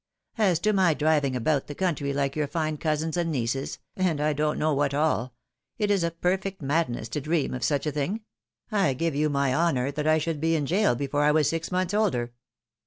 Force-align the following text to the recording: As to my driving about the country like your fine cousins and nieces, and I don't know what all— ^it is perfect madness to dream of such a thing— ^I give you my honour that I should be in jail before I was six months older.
As 0.39 0.57
to 0.61 0.73
my 0.73 0.95
driving 0.95 1.35
about 1.35 1.67
the 1.67 1.75
country 1.75 2.11
like 2.11 2.35
your 2.35 2.47
fine 2.47 2.77
cousins 2.79 3.15
and 3.17 3.31
nieces, 3.31 3.77
and 3.95 4.19
I 4.19 4.33
don't 4.33 4.57
know 4.57 4.73
what 4.73 4.95
all— 4.95 5.35
^it 5.79 5.89
is 5.91 6.03
perfect 6.21 6.59
madness 6.59 7.07
to 7.09 7.21
dream 7.21 7.53
of 7.53 7.63
such 7.63 7.85
a 7.85 7.91
thing— 7.91 8.21
^I 8.71 8.97
give 8.97 9.13
you 9.13 9.29
my 9.29 9.53
honour 9.53 9.91
that 9.91 10.07
I 10.07 10.17
should 10.17 10.41
be 10.41 10.55
in 10.55 10.65
jail 10.65 10.95
before 10.95 11.21
I 11.21 11.29
was 11.29 11.47
six 11.47 11.71
months 11.71 11.93
older. 11.93 12.33